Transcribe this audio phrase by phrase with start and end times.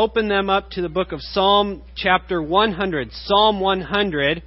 [0.00, 3.12] open them up to the book of Psalm chapter 100.
[3.12, 4.42] Psalm 100.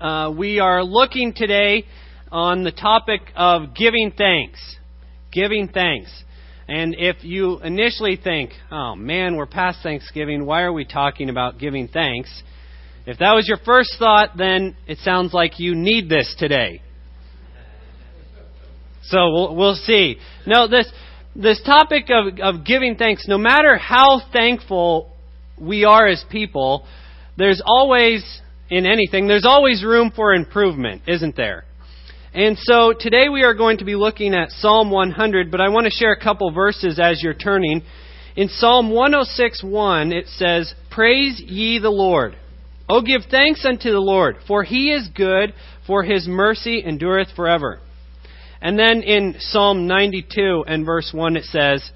[0.00, 1.84] Uh, we are looking today
[2.32, 4.58] on the topic of giving thanks.
[5.30, 6.10] Giving thanks.
[6.66, 11.60] And if you initially think, oh man, we're past Thanksgiving, why are we talking about
[11.60, 12.42] giving thanks?
[13.06, 16.82] If that was your first thought, then it sounds like you need this today.
[19.04, 20.16] So we'll, we'll see.
[20.48, 20.90] No, this
[21.34, 25.10] this topic of, of giving thanks, no matter how thankful
[25.58, 26.84] we are as people,
[27.36, 31.64] there's always, in anything, there's always room for improvement, isn't there?
[32.34, 35.84] And so today we are going to be looking at Psalm 100, but I want
[35.84, 37.82] to share a couple verses as you're turning.
[38.36, 42.36] In Psalm 106:1 it says, "Praise ye the Lord.
[42.88, 45.52] O give thanks unto the Lord, for he is good,
[45.86, 47.80] for his mercy endureth forever."
[48.62, 51.90] And then in Psalm 92 and verse 1 it says,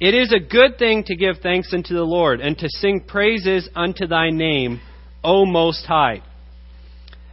[0.00, 3.68] It is a good thing to give thanks unto the Lord and to sing praises
[3.76, 4.80] unto thy name,
[5.22, 6.22] O Most High.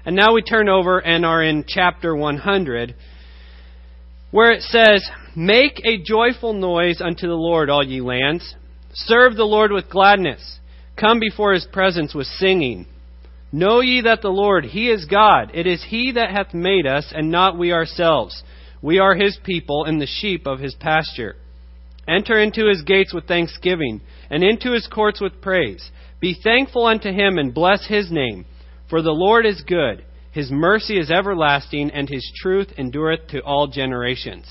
[0.05, 2.93] And now we turn over and are in chapter 100,
[4.31, 8.53] where it says, Make a joyful noise unto the Lord, all ye lands.
[8.93, 10.59] Serve the Lord with gladness.
[10.99, 12.85] Come before his presence with singing.
[13.53, 15.51] Know ye that the Lord, he is God.
[15.53, 18.43] It is he that hath made us, and not we ourselves.
[18.81, 21.35] We are his people and the sheep of his pasture.
[22.07, 25.91] Enter into his gates with thanksgiving, and into his courts with praise.
[26.19, 28.45] Be thankful unto him and bless his name.
[28.89, 33.67] For the Lord is good, his mercy is everlasting, and his truth endureth to all
[33.67, 34.45] generations.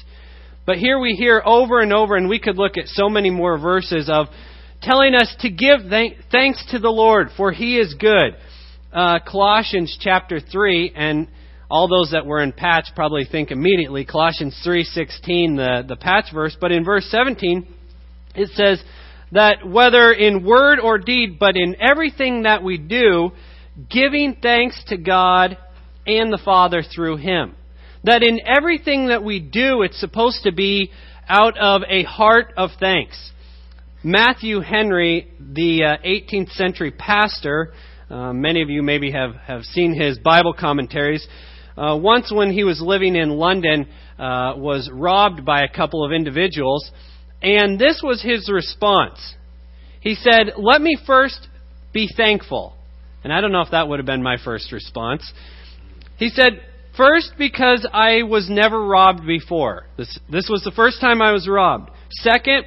[0.67, 3.57] But here we hear over and over, and we could look at so many more
[3.57, 4.27] verses of
[4.83, 5.81] telling us to give
[6.31, 8.37] thanks to the Lord, for he is good.
[8.93, 11.29] Uh, Colossians chapter 3, and
[11.71, 16.57] all those that were in patch probably think immediately Colossians 3:16 the the patch verse.
[16.61, 17.67] But in verse 17
[18.35, 18.83] it says
[19.33, 23.33] that whether in word or deed but in everything that we do
[23.91, 25.59] giving thanks to God
[26.07, 27.57] and the Father through him.
[28.05, 30.93] That in everything that we do it's supposed to be
[31.29, 33.33] out of a heart of thanks.
[34.05, 37.73] Matthew Henry the uh, 18th century pastor
[38.09, 41.27] uh, many of you maybe have, have seen his Bible commentaries
[41.77, 43.87] uh, once, when he was living in London,
[44.19, 46.91] uh, was robbed by a couple of individuals,
[47.43, 49.35] and this was his response.
[50.01, 51.49] He said, Let me first
[51.93, 52.75] be thankful.
[53.25, 55.31] And I don't know if that would have been my first response.
[56.17, 56.61] He said,
[56.97, 59.87] First, because I was never robbed before.
[59.99, 61.91] This, this was the first time I was robbed.
[62.11, 62.65] Second,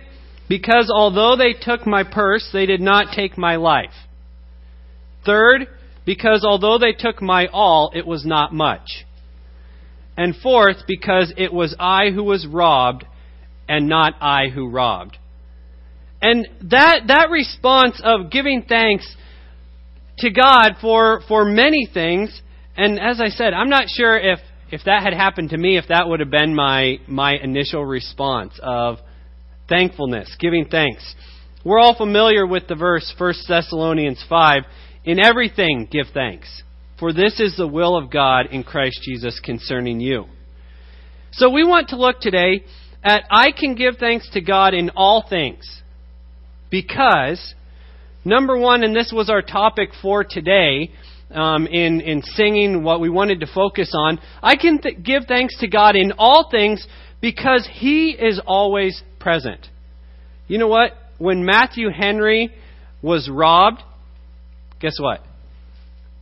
[0.47, 3.93] because although they took my purse, they did not take my life.
[5.25, 5.67] Third,
[6.09, 9.05] because although they took my all, it was not much.
[10.17, 13.05] And fourth, because it was I who was robbed
[13.67, 15.19] and not I who robbed.
[16.19, 19.05] And that, that response of giving thanks
[20.17, 22.41] to God for, for many things,
[22.75, 24.39] and as I said, I'm not sure if,
[24.71, 28.59] if that had happened to me, if that would have been my, my initial response
[28.63, 28.97] of
[29.69, 31.13] thankfulness, giving thanks.
[31.63, 34.63] We're all familiar with the verse 1 Thessalonians 5
[35.05, 36.63] in everything, give thanks,
[36.99, 40.25] for this is the will of God in Christ Jesus concerning you.
[41.31, 42.63] So we want to look today
[43.03, 45.81] at I can give thanks to God in all things.
[46.69, 47.55] Because,
[48.25, 50.91] number one, and this was our topic for today,
[51.31, 55.57] um, in, in singing what we wanted to focus on, I can th- give thanks
[55.59, 56.85] to God in all things
[57.21, 59.67] because He is always present.
[60.47, 60.91] You know what?
[61.17, 62.53] When Matthew Henry
[63.01, 63.81] was robbed,
[64.79, 65.21] guess what?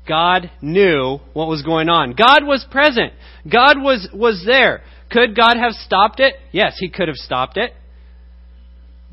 [0.07, 2.13] God knew what was going on.
[2.13, 3.13] God was present.
[3.51, 4.81] God was, was there.
[5.11, 6.35] Could God have stopped it?
[6.51, 7.73] Yes, He could have stopped it.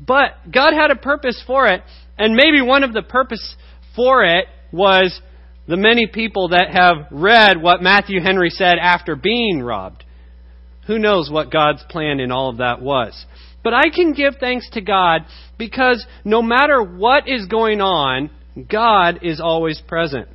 [0.05, 1.81] But God had a purpose for it,
[2.17, 3.55] and maybe one of the purpose
[3.95, 5.19] for it was
[5.67, 10.03] the many people that have read what Matthew Henry said after being robbed.
[10.87, 13.25] Who knows what God's plan in all of that was.
[13.63, 15.21] But I can give thanks to God
[15.57, 18.29] because no matter what is going on,
[18.69, 20.27] God is always present.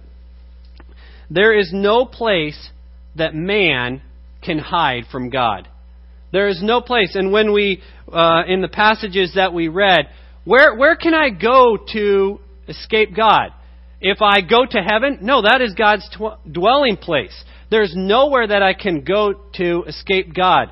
[1.30, 2.70] There is no place
[3.16, 4.02] that man
[4.42, 5.68] can hide from God.
[6.32, 7.14] There is no place.
[7.14, 7.82] And when we,
[8.12, 10.08] uh, in the passages that we read,
[10.44, 13.50] where, where can I go to escape God?
[14.00, 17.44] If I go to heaven, no, that is God's tw- dwelling place.
[17.70, 20.68] There's nowhere that I can go to escape God.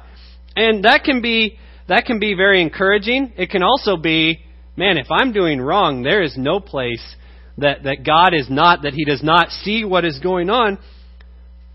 [0.57, 1.59] And that can be,
[1.89, 3.33] that can be very encouraging.
[3.37, 4.41] It can also be,
[4.77, 7.17] man, if I'm doing wrong, there is no place
[7.59, 10.79] that, that God is not, that He does not see what is going on.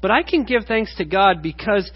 [0.01, 1.89] But I can give thanks to God because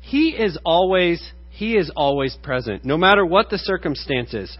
[0.00, 4.56] He is always, He is always present, no matter what the circumstances.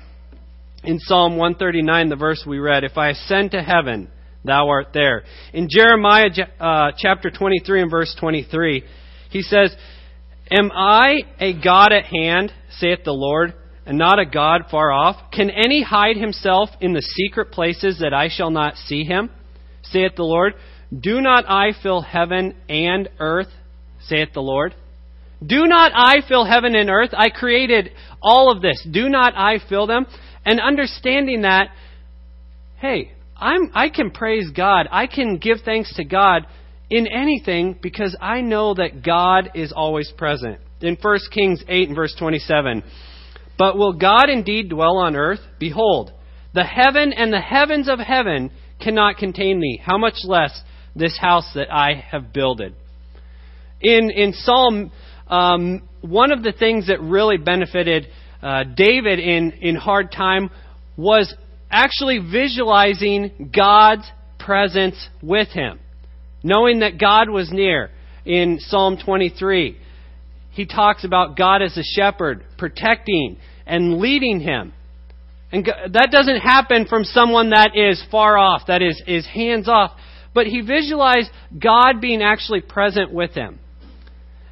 [0.84, 4.08] in Psalm 139, the verse we read, If I ascend to heaven,
[4.44, 5.22] thou art there.
[5.52, 8.84] In Jeremiah uh, chapter 23 and verse 23,
[9.30, 9.74] he says,
[10.50, 13.54] Am I a God at hand, saith the Lord,
[13.86, 15.16] and not a God far off?
[15.32, 19.30] Can any hide himself in the secret places that I shall not see him,
[19.82, 20.54] saith the Lord?
[20.98, 23.48] Do not I fill heaven and earth,
[24.06, 24.74] saith the Lord?
[25.44, 27.10] Do not I fill heaven and earth?
[27.12, 27.90] I created
[28.20, 28.86] all of this.
[28.88, 30.06] Do not I fill them?
[30.44, 31.70] And understanding that,
[32.78, 34.86] hey, I'm, I can praise God.
[34.90, 36.46] I can give thanks to God
[36.90, 40.58] in anything because I know that God is always present.
[40.80, 42.84] In 1 Kings 8 and verse 27,
[43.62, 45.38] but will God indeed dwell on earth?
[45.60, 46.10] Behold,
[46.52, 48.50] the heaven and the heavens of heaven
[48.80, 49.80] cannot contain thee.
[49.80, 50.60] How much less
[50.96, 52.74] this house that I have builded?
[53.80, 54.90] In, in Psalm,
[55.28, 58.08] um, one of the things that really benefited
[58.42, 60.50] uh, David in, in hard time
[60.96, 61.32] was
[61.70, 64.10] actually visualizing God's
[64.40, 65.78] presence with him,
[66.42, 67.90] knowing that God was near.
[68.24, 69.78] In Psalm 23,
[70.50, 74.72] he talks about God as a shepherd, protecting and leading him.
[75.52, 79.92] And that doesn't happen from someone that is far off, that is, is hands off.
[80.34, 83.58] But he visualized God being actually present with him.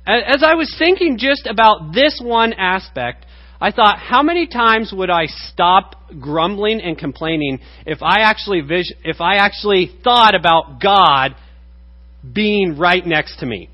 [0.07, 3.25] As I was thinking just about this one aspect,
[3.61, 8.63] I thought, how many times would I stop grumbling and complaining if I actually
[9.05, 11.37] if I actually thought about God
[12.33, 13.69] being right next to me?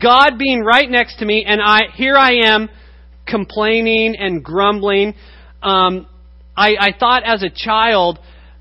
[0.00, 2.68] God being right next to me, and I here I am
[3.32, 5.14] complaining and grumbling.
[5.62, 6.06] Um,
[6.54, 8.18] I, I thought as a child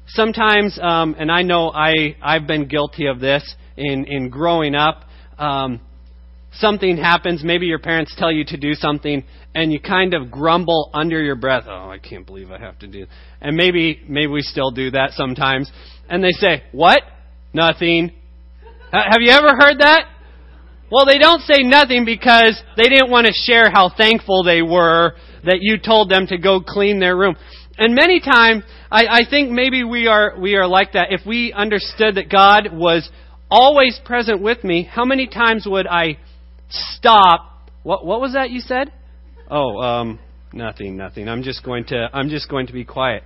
[0.08, 3.44] sometimes, um, and I know I I've been guilty of this
[3.76, 5.04] in in growing up.
[5.38, 5.82] Um,
[6.54, 9.24] something happens, maybe your parents tell you to do something,
[9.54, 12.88] and you kind of grumble under your breath, "Oh, I can't believe I have to
[12.88, 13.06] do."
[13.42, 15.70] And maybe maybe we still do that sometimes.
[16.10, 17.02] And they say, "What?
[17.54, 18.12] Nothing."
[18.94, 20.06] Have you ever heard that?
[20.92, 25.14] Well, they don't say nothing because they didn't want to share how thankful they were
[25.46, 27.36] that you told them to go clean their room.
[27.78, 31.08] And many times, I, I think maybe we are we are like that.
[31.12, 33.10] If we understood that God was
[33.50, 36.18] always present with me, how many times would I
[36.70, 37.70] stop?
[37.84, 38.92] What what was that you said?
[39.50, 40.20] Oh, um,
[40.52, 41.30] nothing, nothing.
[41.30, 43.24] I'm just going to I'm just going to be quiet.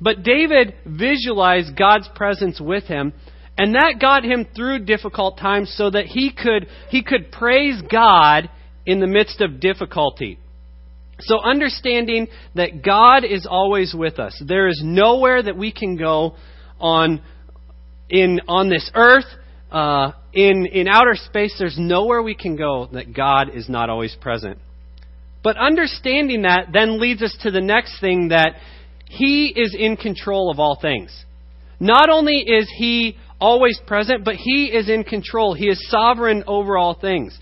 [0.00, 3.12] But David visualized God's presence with him,
[3.58, 8.48] and that got him through difficult times so that he could he could praise God
[8.86, 10.38] in the midst of difficulty.
[11.20, 14.40] So understanding that God is always with us.
[14.46, 16.36] There is nowhere that we can go
[16.78, 17.20] on
[18.08, 19.26] in on this earth
[19.72, 21.56] uh, in in outer space.
[21.58, 24.58] There's nowhere we can go that God is not always present.
[25.42, 28.54] But understanding that then leads us to the next thing that
[29.06, 31.24] He is in control of all things.
[31.80, 35.54] Not only is He always present, but He is in control.
[35.54, 37.38] He is sovereign over all things.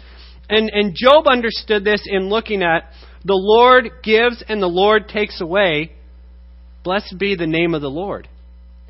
[0.49, 2.91] And, and Job understood this in looking at
[3.25, 5.93] the Lord gives and the Lord takes away.
[6.85, 8.29] Blessed be the name of the Lord.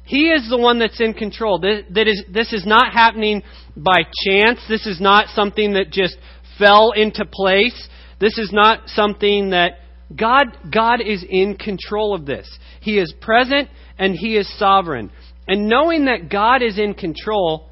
[0.04, 1.58] He is the one that's in control.
[1.58, 3.42] This, that is, this is not happening
[3.76, 4.60] by chance.
[4.68, 6.16] This is not something that just
[6.58, 7.88] fell into place.
[8.20, 9.78] This is not something that
[10.14, 12.48] God, God is in control of this.
[12.80, 13.68] He is present
[13.98, 15.10] and He is sovereign.
[15.48, 17.68] And knowing that God is in control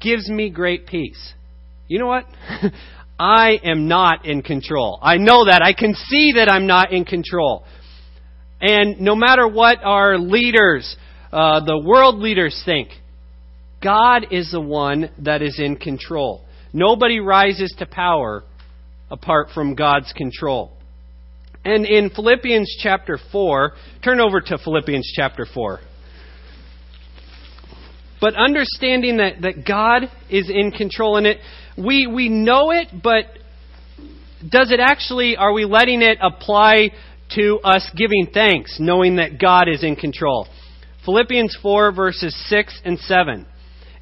[0.00, 1.34] gives me great peace.
[1.88, 2.24] You know what?
[3.18, 4.98] I am not in control.
[5.02, 5.60] I know that.
[5.62, 7.64] I can see that I'm not in control.
[8.60, 10.96] And no matter what our leaders,
[11.32, 12.88] uh, the world leaders think,
[13.82, 16.44] God is the one that is in control.
[16.72, 18.44] Nobody rises to power
[19.10, 20.72] apart from God's control.
[21.64, 25.80] And in Philippians chapter 4, turn over to Philippians chapter 4.
[28.20, 31.38] But understanding that, that God is in control in it,
[31.76, 33.24] we, we know it, but
[34.46, 36.90] does it actually, are we letting it apply
[37.34, 40.46] to us giving thanks, knowing that God is in control?
[41.04, 43.46] Philippians 4, verses 6 and 7.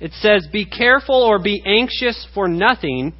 [0.01, 3.15] It says, Be careful or be anxious for nothing,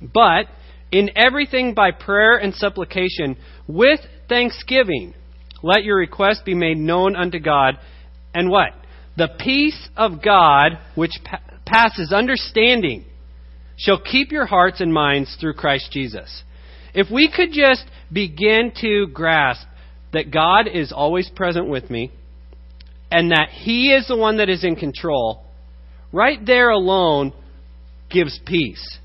[0.00, 0.46] but
[0.92, 5.14] in everything by prayer and supplication, with thanksgiving,
[5.62, 7.78] let your request be made known unto God.
[8.34, 8.70] And what?
[9.18, 13.04] The peace of God, which pa- passes understanding,
[13.76, 16.44] shall keep your hearts and minds through Christ Jesus.
[16.94, 19.66] If we could just begin to grasp
[20.12, 22.12] that God is always present with me
[23.10, 25.42] and that He is the one that is in control,
[26.12, 27.32] right there alone
[28.08, 28.98] gives peace.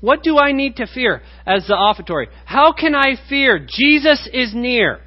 [0.00, 2.28] What do I need to fear as the offertory?
[2.46, 3.58] How can I fear?
[3.58, 5.00] Jesus is near.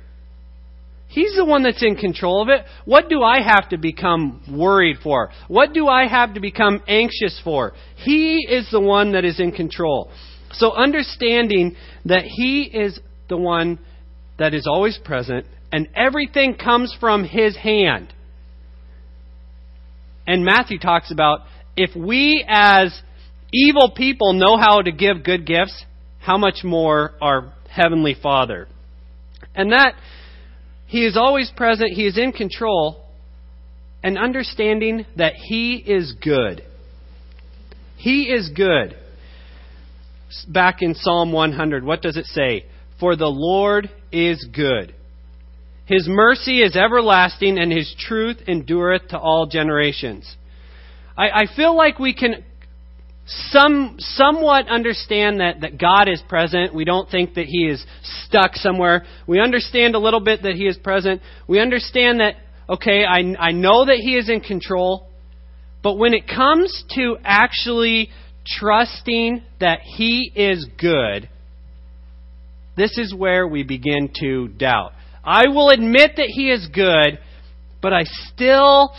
[1.08, 2.66] He's the one that's in control of it.
[2.86, 5.32] What do I have to become worried for?
[5.48, 7.74] What do I have to become anxious for?
[7.96, 10.12] He is the one that is in control.
[10.52, 13.00] So understanding that He is
[13.30, 13.80] the one
[14.38, 18.14] that is always present and everything comes from His hand.
[20.26, 21.42] And Matthew talks about
[21.78, 23.02] if we as
[23.54, 25.86] evil people know how to give good gifts,
[26.20, 28.68] how much more our Heavenly Father.
[29.56, 29.94] And that
[30.88, 33.04] He is always present, He is in control,
[34.02, 36.64] and understanding that He is good.
[37.98, 38.96] He is good.
[40.48, 42.66] Back in Psalm 100, what does it say?
[43.00, 44.96] For the Lord is good.
[45.86, 50.36] His mercy is everlasting, and His truth endureth to all generations.
[51.18, 52.44] I, I feel like we can
[53.28, 56.74] some somewhat understand that, that God is present.
[56.74, 57.86] We don't think that He is
[58.26, 59.06] stuck somewhere.
[59.28, 61.22] We understand a little bit that He is present.
[61.48, 62.36] We understand that,
[62.70, 65.08] okay, I, I know that He is in control.
[65.84, 68.10] But when it comes to actually
[68.46, 71.30] trusting that He is good,
[72.78, 74.94] this is where we begin to doubt.
[75.24, 77.20] I will admit that He is good,
[77.82, 78.94] but I still,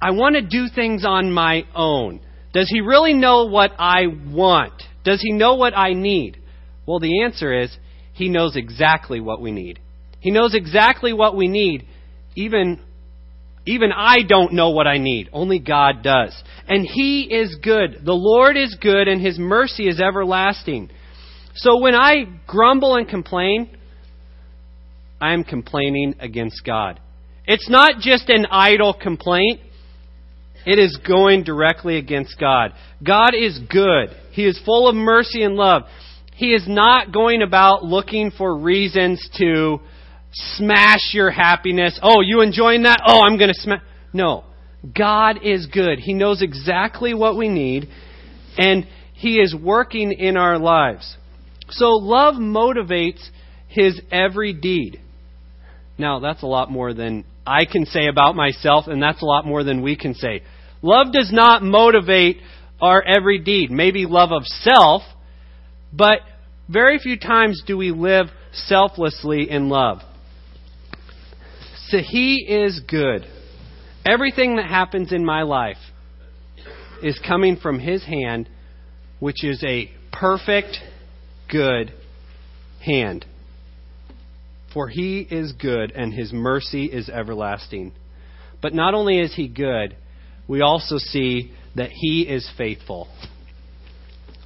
[0.00, 2.20] I want to do things on my own.
[2.56, 4.82] Does he really know what I want?
[5.04, 6.38] Does he know what I need?
[6.86, 7.76] Well, the answer is
[8.14, 9.78] he knows exactly what we need.
[10.20, 11.86] He knows exactly what we need.
[12.34, 12.80] Even,
[13.66, 15.28] even I don't know what I need.
[15.34, 16.34] Only God does.
[16.66, 18.00] And he is good.
[18.02, 20.88] The Lord is good and his mercy is everlasting.
[21.56, 23.76] So when I grumble and complain,
[25.20, 27.00] I am complaining against God.
[27.44, 29.60] It's not just an idle complaint.
[30.66, 32.72] It is going directly against God.
[33.02, 34.08] God is good.
[34.32, 35.84] He is full of mercy and love.
[36.34, 39.78] He is not going about looking for reasons to
[40.32, 41.98] smash your happiness.
[42.02, 43.00] Oh, you enjoying that?
[43.06, 43.80] Oh, I'm going to smash.
[44.12, 44.44] No.
[44.96, 45.98] God is good.
[45.98, 47.88] He knows exactly what we need,
[48.58, 51.16] and He is working in our lives.
[51.70, 53.24] So love motivates
[53.68, 55.00] His every deed.
[55.96, 59.46] Now, that's a lot more than I can say about myself, and that's a lot
[59.46, 60.42] more than we can say.
[60.86, 62.38] Love does not motivate
[62.80, 63.72] our every deed.
[63.72, 65.02] Maybe love of self,
[65.92, 66.20] but
[66.68, 69.98] very few times do we live selflessly in love.
[71.88, 73.26] So He is good.
[74.08, 75.76] Everything that happens in my life
[77.02, 78.48] is coming from His hand,
[79.18, 80.76] which is a perfect,
[81.50, 81.92] good
[82.84, 83.26] hand.
[84.72, 87.92] For He is good, and His mercy is everlasting.
[88.62, 89.96] But not only is He good,
[90.48, 93.08] we also see that he is faithful.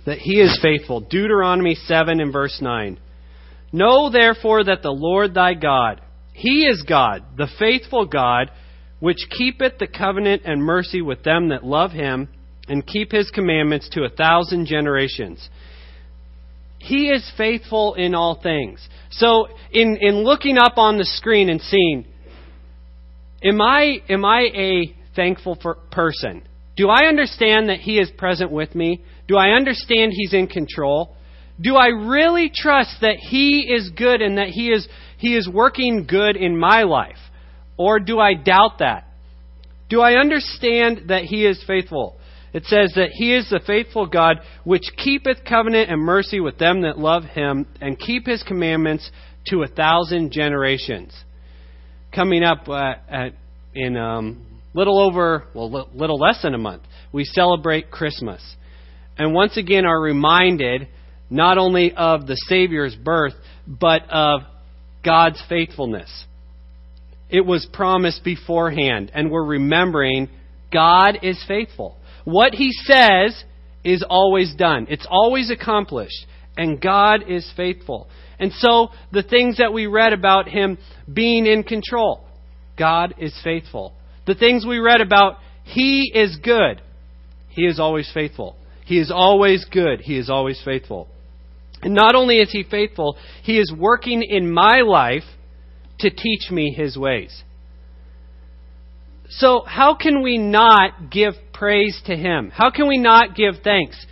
[0.06, 1.00] That he is faithful.
[1.00, 2.98] Deuteronomy 7 and verse 9.
[3.72, 6.00] Know therefore that the Lord thy God,
[6.32, 8.50] he is God, the faithful God,
[8.98, 12.28] which keepeth the covenant and mercy with them that love him
[12.68, 15.48] and keep his commandments to a thousand generations.
[16.78, 18.86] He is faithful in all things.
[19.10, 22.06] So, in, in looking up on the screen and seeing,
[23.42, 26.42] am I, am I a thankful for person?
[26.76, 29.02] Do I understand that He is present with me?
[29.28, 31.14] Do I understand He's in control?
[31.60, 34.88] Do I really trust that He is good and that He is,
[35.18, 37.18] he is working good in my life?
[37.76, 39.04] Or do I doubt that?
[39.88, 42.16] Do I understand that He is faithful?
[42.52, 46.82] It says that He is the faithful God which keepeth covenant and mercy with them
[46.82, 49.10] that love Him and keep His commandments
[49.48, 51.14] to a thousand generations.
[52.14, 53.34] Coming up uh, at,
[53.74, 58.42] in um, little over, well, little less than a month, we celebrate Christmas.
[59.18, 60.88] And once again are reminded
[61.28, 63.34] not only of the Savior's birth,
[63.66, 64.40] but of
[65.04, 66.24] God's faithfulness.
[67.28, 70.28] It was promised beforehand, and we're remembering
[70.72, 71.96] God is faithful.
[72.24, 73.44] What He says
[73.84, 78.08] is always done, it's always accomplished, and God is faithful.
[78.38, 80.78] And so, the things that we read about Him
[81.12, 82.26] being in control,
[82.76, 83.94] God is faithful.
[84.26, 86.80] The things we read about, He is good.
[87.48, 88.56] He is always faithful.
[88.84, 90.00] He is always good.
[90.00, 91.08] He is always faithful.
[91.82, 95.24] And not only is He faithful, He is working in my life
[96.00, 97.42] to teach me His ways.
[99.28, 102.50] So, how can we not give praise to Him?
[102.52, 104.04] How can we not give thanks?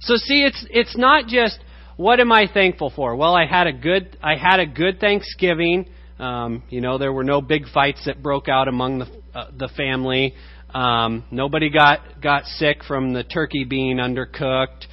[0.00, 1.58] So, see, it's, it's not just
[1.98, 3.16] what am I thankful for?
[3.16, 5.88] Well, I had a good, I had a good Thanksgiving.
[6.18, 9.68] Um, you know, there were no big fights that broke out among the, uh, the
[9.76, 10.34] family.
[10.74, 14.86] Um, nobody got got sick from the turkey being undercooked.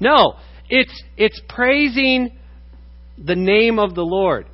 [0.00, 0.34] No,
[0.68, 2.38] it's it's praising
[3.24, 4.46] the name of the Lord.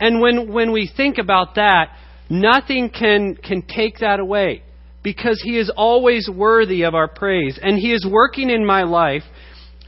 [0.00, 1.96] And when, when we think about that,
[2.30, 4.62] nothing can, can take that away
[5.02, 7.58] because He is always worthy of our praise.
[7.60, 9.22] And He is working in my life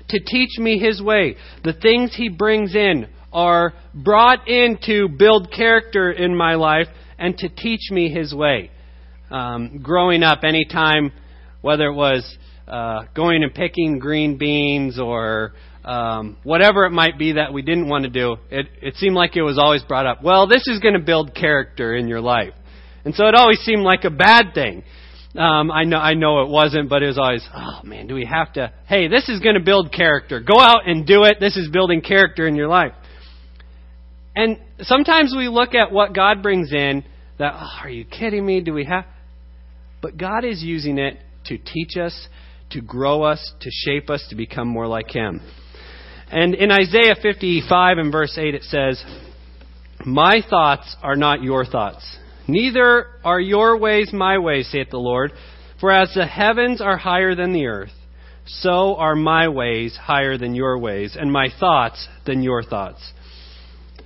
[0.09, 1.37] to teach me His way.
[1.63, 7.37] The things He brings in are brought in to build character in my life and
[7.39, 8.71] to teach me His way.
[9.31, 11.13] Um, growing up, anytime,
[11.61, 15.53] whether it was uh, going and picking green beans or
[15.85, 19.37] um, whatever it might be that we didn't want to do, it, it seemed like
[19.37, 20.23] it was always brought up.
[20.23, 22.55] Well, this is going to build character in your life,
[23.05, 24.83] and so it always seemed like a bad thing.
[25.37, 28.25] Um, I know, I know it wasn't, but it was always, oh man, do we
[28.25, 28.73] have to?
[28.87, 30.41] Hey, this is going to build character.
[30.41, 31.37] Go out and do it.
[31.39, 32.93] This is building character in your life.
[34.41, 37.05] And sometimes we look at what God brings in.
[37.39, 38.63] That, oh, are you kidding me?
[38.63, 39.05] Do we have?
[40.01, 42.29] But God is using it to teach us,
[42.71, 45.43] to grow us, to shape us to become more like Him.
[46.31, 49.05] And in Isaiah 55 and verse 8 it says,
[50.07, 52.19] My thoughts are not your thoughts,
[52.49, 55.33] neither are your ways my ways, saith the Lord.
[55.81, 57.93] For as the heavens are higher than the earth,
[58.47, 63.13] so are my ways higher than your ways, and my thoughts than your thoughts.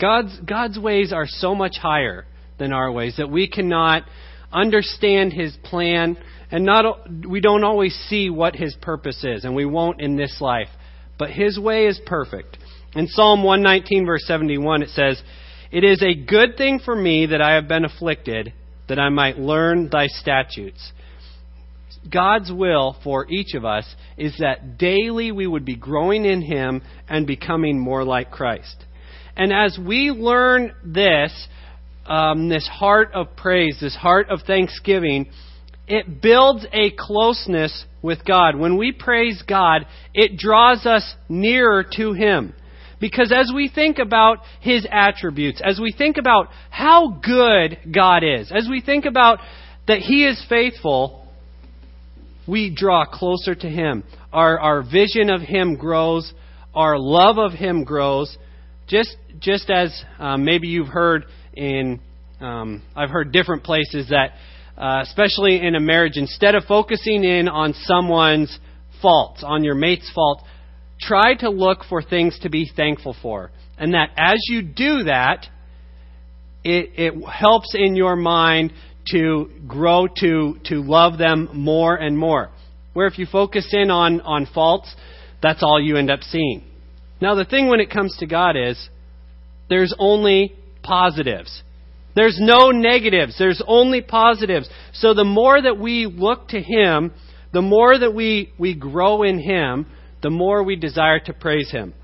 [0.00, 2.26] God's, God's ways are so much higher
[2.58, 4.04] than our ways that we cannot
[4.52, 6.16] understand His plan,
[6.50, 10.38] and not, we don't always see what His purpose is, and we won't in this
[10.40, 10.68] life
[11.18, 12.58] but his way is perfect.
[12.94, 15.22] In Psalm 119, verse 71, it says,
[15.70, 18.52] It is a good thing for me that I have been afflicted,
[18.88, 20.92] that I might learn thy statutes.
[22.10, 23.86] God's will for each of us
[24.16, 28.84] is that daily we would be growing in Him and becoming more like Christ.
[29.36, 31.48] And as we learn this,
[32.06, 35.26] um, this heart of praise, this heart of thanksgiving,
[35.86, 38.56] it builds a closeness with God.
[38.56, 42.54] When we praise God, it draws us nearer to Him.
[43.00, 48.52] Because as we think about His attributes, as we think about how good God is,
[48.54, 49.40] as we think about
[49.88, 51.26] that He is faithful,
[52.46, 54.04] we draw closer to Him.
[54.32, 56.32] Our, our vision of Him grows.
[56.74, 58.36] Our love of Him grows.
[58.86, 62.00] Just, just as um, maybe you've heard in,
[62.40, 64.34] um, I've heard different places that
[64.76, 68.58] uh, especially in a marriage, instead of focusing in on someone's
[69.00, 70.42] faults, on your mate's fault,
[71.00, 73.50] try to look for things to be thankful for.
[73.78, 75.46] And that as you do that,
[76.64, 78.72] it, it helps in your mind
[79.12, 82.50] to grow to, to love them more and more.
[82.94, 84.92] Where if you focus in on, on faults,
[85.42, 86.64] that's all you end up seeing.
[87.20, 88.88] Now, the thing when it comes to God is
[89.68, 91.62] there's only positives.
[92.14, 93.36] There's no negatives.
[93.38, 94.68] There's only positives.
[94.92, 97.12] So the more that we look to Him,
[97.52, 99.86] the more that we, we grow in Him,
[100.22, 101.94] the more we desire to praise Him.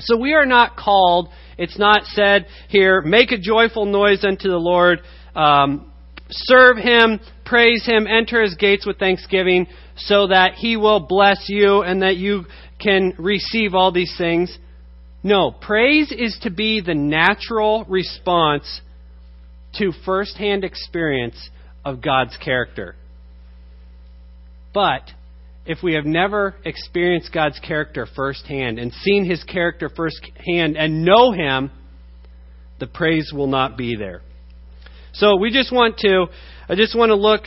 [0.00, 4.58] So we are not called, it's not said here, make a joyful noise unto the
[4.58, 5.00] Lord,
[5.34, 5.90] um,
[6.30, 11.82] serve Him, praise Him, enter His gates with thanksgiving, so that He will bless you
[11.82, 12.44] and that you
[12.80, 14.56] can receive all these things.
[15.22, 18.80] No, praise is to be the natural response
[19.74, 21.50] to firsthand experience
[21.84, 22.94] of God's character.
[24.72, 25.02] But
[25.64, 31.32] if we have never experienced God's character firsthand and seen His character firsthand and know
[31.32, 31.70] Him,
[32.78, 34.22] the praise will not be there.
[35.12, 36.26] So we just want to,
[36.68, 37.42] I just want to look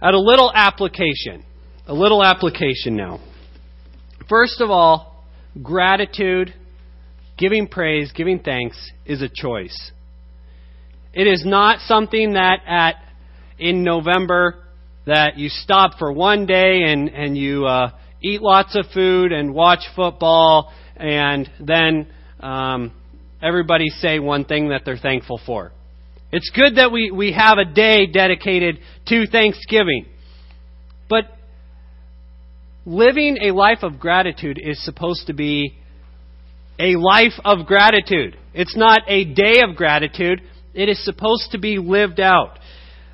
[0.00, 1.44] at a little application.
[1.88, 3.20] A little application now.
[4.28, 5.24] First of all,
[5.62, 6.52] gratitude,
[7.38, 9.92] giving praise, giving thanks is a choice.
[11.12, 12.96] It is not something that at
[13.58, 14.62] in November
[15.06, 17.90] that you stop for one day and and you uh,
[18.22, 22.08] eat lots of food and watch football and then
[22.40, 22.92] um,
[23.42, 25.72] everybody say one thing that they're thankful for.
[26.32, 30.06] It's good that we, we have a day dedicated to Thanksgiving.
[31.08, 31.24] But
[32.86, 35.76] living a life of gratitude is supposed to be
[36.78, 38.36] a life of gratitude.
[38.54, 40.40] It's not a day of gratitude.
[40.72, 42.58] It is supposed to be lived out.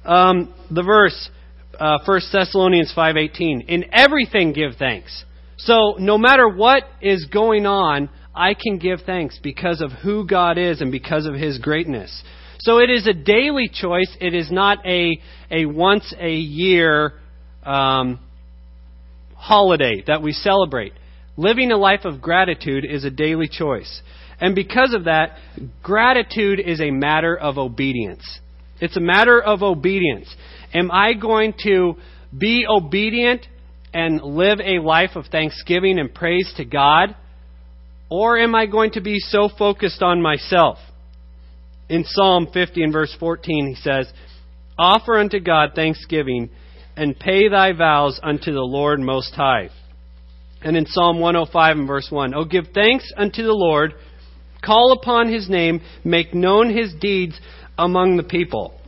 [0.04, 1.30] Um, the verse,
[1.78, 5.24] uh, 1 Thessalonians 5.18, In everything give thanks.
[5.56, 10.58] So no matter what is going on, I can give thanks because of who God
[10.58, 12.22] is and because of His greatness.
[12.60, 14.16] So it is a daily choice.
[14.20, 15.18] It is not a,
[15.50, 17.14] a once a year
[17.64, 18.18] um,
[19.42, 20.92] holiday that we celebrate.
[21.36, 24.02] Living a life of gratitude is a daily choice.
[24.40, 25.36] And because of that,
[25.82, 28.22] gratitude is a matter of obedience.
[28.80, 30.32] It's a matter of obedience.
[30.72, 31.94] Am I going to
[32.36, 33.46] be obedient
[33.92, 37.16] and live a life of thanksgiving and praise to God?
[38.08, 40.78] Or am I going to be so focused on myself?
[41.88, 44.12] In Psalm 50 and verse 14, he says,
[44.78, 46.50] Offer unto God thanksgiving
[46.96, 49.70] and pay thy vows unto the Lord Most High.
[50.62, 53.94] And in Psalm 105 and verse 1, Oh, give thanks unto the Lord,
[54.64, 57.40] call upon his name, make known his deeds
[57.76, 58.78] among the people.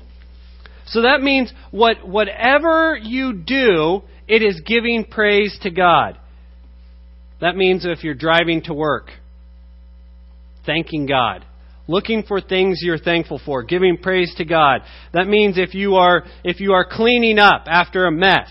[0.87, 6.19] So that means what, whatever you do, it is giving praise to God.
[7.41, 9.11] That means if you're driving to work,
[10.65, 11.45] thanking God.
[11.87, 14.81] Looking for things you're thankful for, giving praise to God.
[15.13, 18.49] That means if you are, if you are cleaning up after a mess,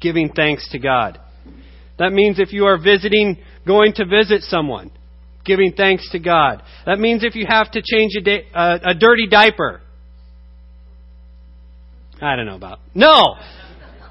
[0.00, 1.18] giving thanks to God.
[1.98, 4.90] That means if you are visiting, going to visit someone,
[5.46, 6.62] giving thanks to God.
[6.84, 9.80] That means if you have to change a, uh, a dirty diaper.
[12.20, 12.80] I don't know about.
[12.94, 13.36] No!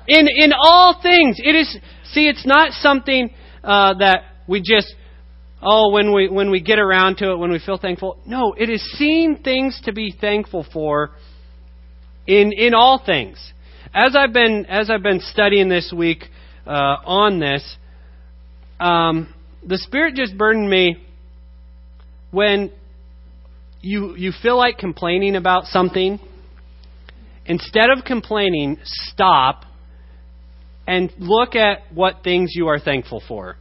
[0.08, 3.30] In, in all things, it is, see, it's not something
[3.64, 4.94] uh, that we just,
[5.62, 8.18] oh, when we, when we get around to it, when we feel thankful.
[8.26, 11.12] No, it is seeing things to be thankful for
[12.28, 13.38] in, in all things.
[13.94, 16.26] As I've been, as I've been studying this week
[16.68, 17.78] uh, on this,
[18.80, 19.34] um,
[19.66, 20.98] the Spirit just burdened me
[22.32, 22.72] when
[23.82, 26.20] you, you feel like complaining about something.
[27.46, 29.64] Instead of complaining, stop
[30.88, 33.56] and look at what things you are thankful for.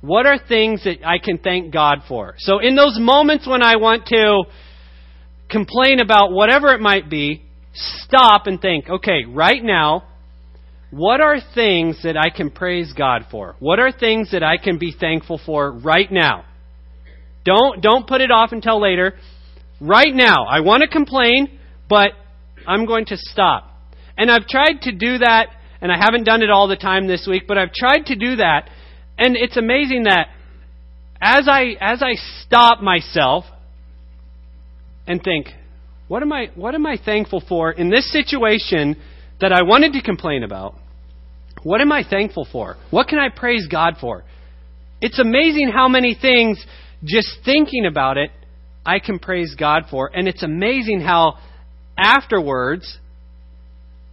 [0.00, 2.34] What are things that I can thank God for?
[2.38, 4.44] So, in those moments when I want to
[5.48, 10.04] complain about whatever it might be, stop and think, okay, right now,
[10.90, 13.56] what are things that I can praise God for?
[13.58, 16.44] What are things that I can be thankful for right now?
[17.44, 19.14] Don't, don't put it off until later.
[19.80, 22.10] Right now, I want to complain, but
[22.66, 23.70] I'm going to stop.
[24.16, 25.48] And I've tried to do that
[25.80, 28.36] and I haven't done it all the time this week, but I've tried to do
[28.36, 28.70] that.
[29.18, 30.28] And it's amazing that
[31.20, 33.44] as I as I stop myself
[35.06, 35.48] and think,
[36.08, 38.96] what am I what am I thankful for in this situation
[39.40, 40.74] that I wanted to complain about?
[41.62, 42.76] What am I thankful for?
[42.90, 44.24] What can I praise God for?
[45.00, 46.64] It's amazing how many things
[47.04, 48.30] just thinking about it
[48.84, 51.38] I can praise God for, and it's amazing how
[51.98, 52.98] afterwards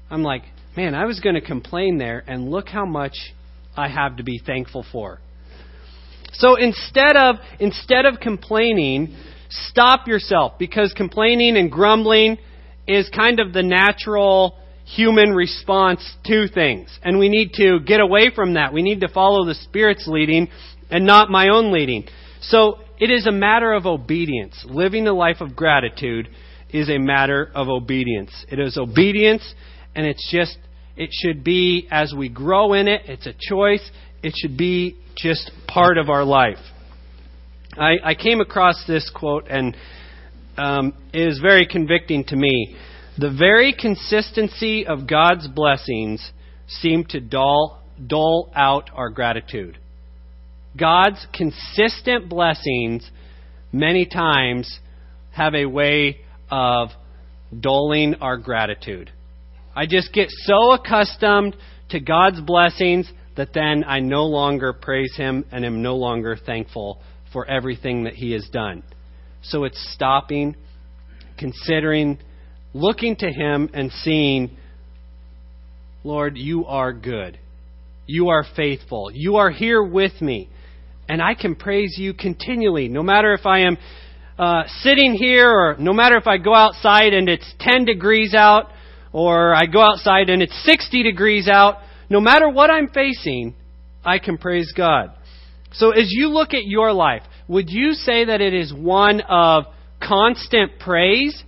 [0.09, 0.43] I'm like,
[0.75, 3.13] man, I was going to complain there, and look how much
[3.75, 5.19] I have to be thankful for.
[6.33, 9.15] So instead of instead of complaining,
[9.49, 12.37] stop yourself because complaining and grumbling
[12.87, 16.89] is kind of the natural human response to things.
[17.03, 18.73] And we need to get away from that.
[18.73, 20.49] We need to follow the Spirit's leading
[20.89, 22.05] and not my own leading.
[22.41, 24.65] So it is a matter of obedience.
[24.67, 26.29] Living a life of gratitude
[26.71, 28.31] is a matter of obedience.
[28.49, 29.53] It is obedience
[29.95, 30.57] and it's just,
[30.95, 33.87] it should be as we grow in it, it's a choice.
[34.21, 36.57] It should be just part of our life.
[37.77, 39.75] I, I came across this quote, and
[40.57, 42.75] um, it is very convicting to me.
[43.17, 46.31] The very consistency of God's blessings
[46.67, 49.77] seem to dull, dull out our gratitude.
[50.79, 53.09] God's consistent blessings
[53.71, 54.79] many times
[55.31, 56.89] have a way of
[57.59, 59.11] dulling our gratitude.
[59.75, 61.55] I just get so accustomed
[61.89, 67.01] to God's blessings that then I no longer praise Him and am no longer thankful
[67.31, 68.83] for everything that He has done.
[69.41, 70.55] So it's stopping,
[71.37, 72.19] considering,
[72.73, 74.57] looking to Him and seeing,
[76.03, 77.39] Lord, you are good.
[78.05, 79.09] You are faithful.
[79.11, 80.49] You are here with me.
[81.09, 83.77] And I can praise you continually, no matter if I am
[84.37, 88.69] uh, sitting here or no matter if I go outside and it's 10 degrees out
[89.13, 91.77] or I go outside and it's 60 degrees out,
[92.09, 93.55] no matter what I'm facing,
[94.03, 95.11] I can praise God.
[95.73, 99.65] So as you look at your life, would you say that it is one of
[100.05, 101.43] constant praise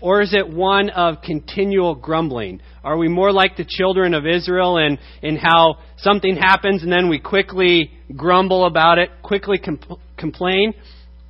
[0.00, 2.60] or is it one of continual grumbling?
[2.82, 7.08] Are we more like the children of Israel in, in how something happens and then
[7.08, 10.74] we quickly grumble about it, quickly compl- complain?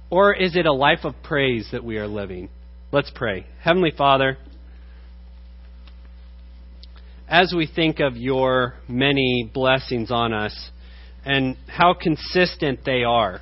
[0.08, 2.48] Or is it a life of praise that we are living?
[2.92, 3.46] Let's pray.
[3.62, 4.38] Heavenly Father,
[7.30, 10.70] as we think of your many blessings on us
[11.24, 13.40] and how consistent they are,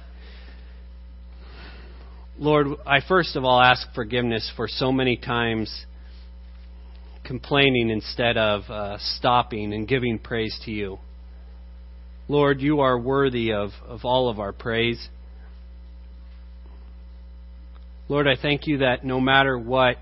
[2.38, 5.86] Lord, I first of all ask forgiveness for so many times
[7.24, 10.98] complaining instead of uh, stopping and giving praise to you.
[12.28, 15.08] Lord, you are worthy of, of all of our praise.
[18.08, 19.96] Lord, I thank you that no matter what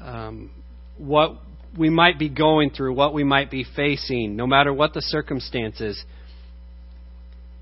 [0.00, 0.50] um,
[0.98, 1.36] what
[1.78, 6.04] we might be going through, what we might be facing, no matter what the circumstances,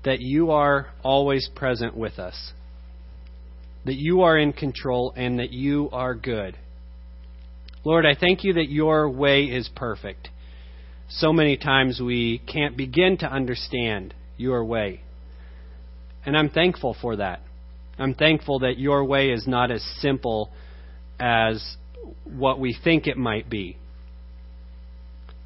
[0.03, 2.53] that you are always present with us.
[3.85, 6.57] that you are in control and that you are good.
[7.83, 10.29] Lord, I thank you that your way is perfect.
[11.07, 15.01] So many times we can't begin to understand your way.
[16.25, 17.41] And I'm thankful for that.
[17.99, 20.51] I'm thankful that your way is not as simple
[21.19, 21.63] as
[22.23, 23.77] what we think it might be.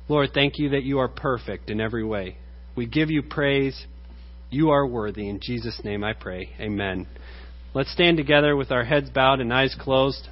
[0.10, 2.38] Lord, thank you that you are perfect in every way.
[2.76, 3.86] We give you praise.
[4.50, 5.30] You are worthy.
[5.30, 6.50] In Jesus' name I pray.
[6.60, 7.06] Amen.
[7.76, 10.28] Let's stand together with our heads bowed and eyes closed.